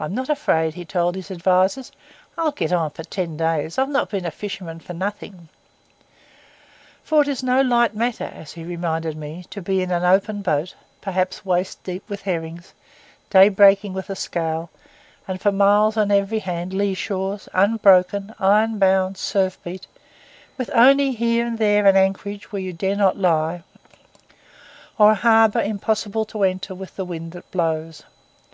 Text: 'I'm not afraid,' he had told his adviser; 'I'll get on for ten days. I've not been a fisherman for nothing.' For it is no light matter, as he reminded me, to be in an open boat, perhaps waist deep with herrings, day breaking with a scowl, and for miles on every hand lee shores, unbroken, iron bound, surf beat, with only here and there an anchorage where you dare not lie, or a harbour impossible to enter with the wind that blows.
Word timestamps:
'I'm 0.00 0.14
not 0.14 0.30
afraid,' 0.30 0.72
he 0.72 0.80
had 0.80 0.88
told 0.88 1.14
his 1.14 1.30
adviser; 1.30 1.84
'I'll 2.38 2.52
get 2.52 2.72
on 2.72 2.88
for 2.90 3.04
ten 3.04 3.36
days. 3.36 3.76
I've 3.76 3.90
not 3.90 4.08
been 4.08 4.24
a 4.24 4.30
fisherman 4.30 4.80
for 4.80 4.94
nothing.' 4.94 5.50
For 7.02 7.20
it 7.20 7.28
is 7.28 7.42
no 7.42 7.60
light 7.60 7.94
matter, 7.94 8.24
as 8.32 8.52
he 8.54 8.64
reminded 8.64 9.14
me, 9.14 9.44
to 9.50 9.60
be 9.60 9.82
in 9.82 9.90
an 9.90 10.04
open 10.04 10.40
boat, 10.40 10.74
perhaps 11.02 11.44
waist 11.44 11.82
deep 11.84 12.08
with 12.08 12.22
herrings, 12.22 12.72
day 13.28 13.50
breaking 13.50 13.92
with 13.92 14.08
a 14.08 14.16
scowl, 14.16 14.70
and 15.26 15.38
for 15.38 15.52
miles 15.52 15.98
on 15.98 16.10
every 16.10 16.38
hand 16.38 16.72
lee 16.72 16.94
shores, 16.94 17.46
unbroken, 17.52 18.34
iron 18.40 18.78
bound, 18.78 19.18
surf 19.18 19.58
beat, 19.64 19.86
with 20.56 20.70
only 20.72 21.10
here 21.12 21.46
and 21.46 21.58
there 21.58 21.84
an 21.84 21.94
anchorage 21.94 22.50
where 22.52 22.62
you 22.62 22.72
dare 22.72 22.96
not 22.96 23.18
lie, 23.18 23.62
or 24.96 25.10
a 25.10 25.14
harbour 25.14 25.60
impossible 25.60 26.24
to 26.24 26.42
enter 26.42 26.74
with 26.74 26.96
the 26.96 27.04
wind 27.04 27.32
that 27.32 27.50
blows. 27.50 28.04